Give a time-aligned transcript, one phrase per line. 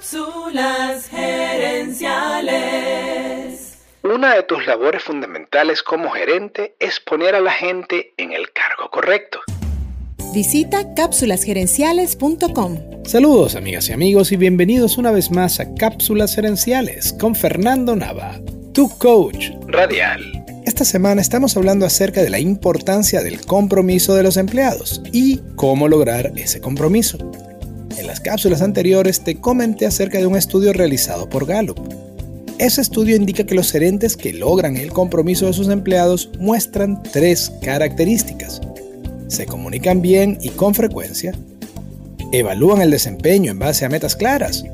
[0.00, 2.00] Cápsulas gerenciales.
[4.02, 8.90] Una de tus labores fundamentales como gerente es poner a la gente en el cargo
[8.90, 9.40] correcto.
[10.32, 12.78] Visita cápsulasgerenciales.com.
[13.04, 18.40] Saludos amigas y amigos y bienvenidos una vez más a Cápsulas Gerenciales con Fernando Nava,
[18.72, 20.40] tu coach radial.
[20.64, 25.88] Esta semana estamos hablando acerca de la importancia del compromiso de los empleados y cómo
[25.88, 27.18] lograr ese compromiso.
[28.10, 31.78] Las cápsulas anteriores te comenté acerca de un estudio realizado por Gallup.
[32.58, 37.52] Ese estudio indica que los gerentes que logran el compromiso de sus empleados muestran tres
[37.62, 38.60] características
[39.28, 41.32] se comunican bien y con frecuencia,
[42.32, 44.64] evalúan el desempeño en base a metas claras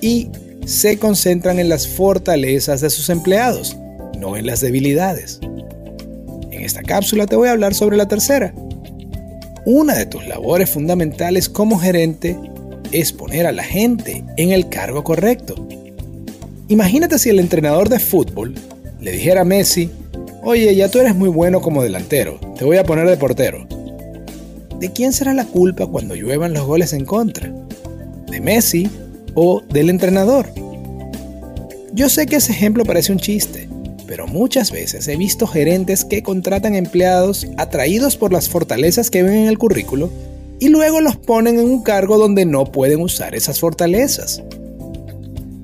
[0.00, 0.28] y
[0.66, 3.76] se concentran en las fortalezas de sus empleados,
[4.18, 5.38] no en las debilidades.
[6.50, 8.52] En esta cápsula te voy a hablar sobre la tercera.
[9.64, 12.36] Una de tus labores fundamentales como gerente
[12.92, 15.54] es poner a la gente en el cargo correcto.
[16.68, 18.54] Imagínate si el entrenador de fútbol
[19.00, 19.90] le dijera a Messi,
[20.42, 23.66] oye, ya tú eres muy bueno como delantero, te voy a poner de portero.
[24.82, 27.54] ¿de quién será la culpa cuando lluevan los goles en contra?
[28.28, 28.90] ¿De Messi
[29.34, 30.52] o del entrenador?
[31.92, 33.68] Yo sé que ese ejemplo parece un chiste,
[34.08, 39.34] pero muchas veces he visto gerentes que contratan empleados atraídos por las fortalezas que ven
[39.34, 40.10] en el currículo
[40.62, 44.44] y luego los ponen en un cargo donde no pueden usar esas fortalezas.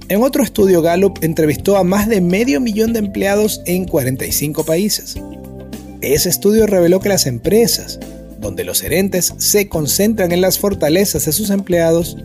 [0.09, 5.15] En otro estudio Gallup entrevistó a más de medio millón de empleados en 45 países.
[6.01, 8.01] Ese estudio reveló que las empresas
[8.41, 12.17] donde los gerentes se concentran en las fortalezas de sus empleados,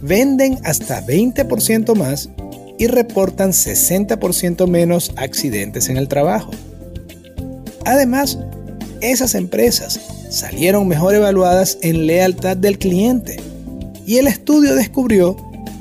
[0.00, 2.28] venden hasta 20% más
[2.78, 6.52] y reportan 60% menos accidentes en el trabajo.
[7.84, 8.38] Además,
[9.00, 13.38] esas empresas salieron mejor evaluadas en lealtad del cliente
[14.06, 15.36] y el estudio descubrió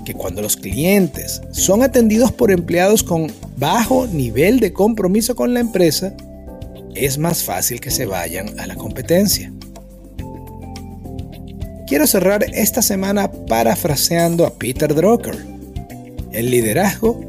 [0.06, 5.60] que cuando los clientes son atendidos por empleados con bajo nivel de compromiso con la
[5.60, 6.14] empresa,
[6.94, 9.52] es más fácil que se vayan a la competencia.
[11.88, 15.38] Quiero cerrar esta semana parafraseando a Peter Drucker.
[16.32, 17.22] El liderazgo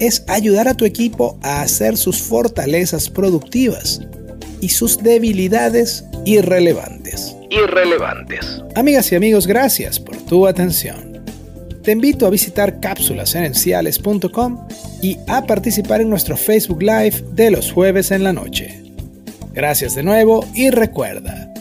[0.00, 4.00] es ayudar a tu equipo a hacer sus fortalezas productivas
[4.60, 7.36] y sus debilidades irrelevantes.
[7.50, 8.62] Irrelevantes.
[8.74, 11.22] Amigas y amigos, gracias por tu atención.
[11.82, 14.68] Te invito a visitar cápsulasenenciales.com
[15.00, 18.82] y a participar en nuestro Facebook Live de los jueves en la noche.
[19.52, 21.52] Gracias de nuevo y recuerda,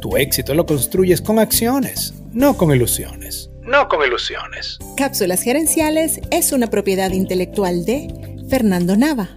[0.00, 3.48] tu éxito lo construyes con acciones, no con ilusiones.
[3.62, 4.78] No con ilusiones.
[4.96, 8.08] Cápsulas Gerenciales es una propiedad intelectual de
[8.48, 9.30] Fernando Nava.